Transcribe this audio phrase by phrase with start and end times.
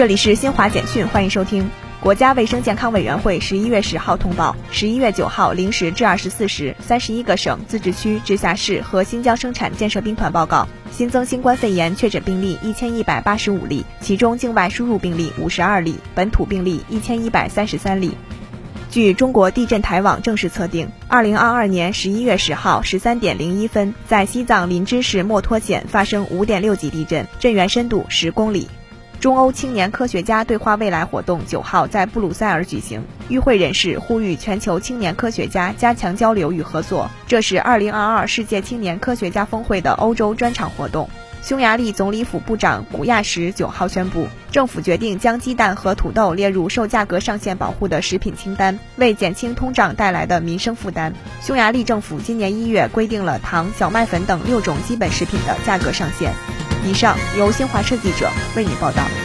[0.00, 1.70] 这里是新华简讯，欢迎收听。
[2.00, 18.16] 国家卫生健康委员会十一月十号通报，十一月九号零时至二十四时，三十一个省、自治区、直辖市和新疆生产建设兵团报告新增新冠肺炎确诊病例一千一百八十五例，其中境外输入病例五十二例，本土病例一千一百三十三例。
[18.88, 28.66] 据中国地震台网正式测定，二零二二年十一月十号十三点零一分，在西藏林芝市墨脱县发生五点六级地震，震源深度十公里。
[29.20, 37.10] 中欧青年科学家对话未来活动九号在布鲁塞尔举行，与会人士呼吁全球青年科学家加强交流与合作。
[37.26, 41.10] 这是二零二二世界青年科学家峰会的欧洲专场活动。
[41.42, 51.12] 匈牙利总理府部长古亚什九号宣布，政府决定将鸡蛋和土豆列入受价格上限保护的食品清单，为减轻通胀带来的民生负担。
[51.42, 56.32] 匈牙利政府今年一月规定了糖、小麦粉等六种基本食品的价格上限。
[56.84, 59.19] 以上由新华社记者为你报道。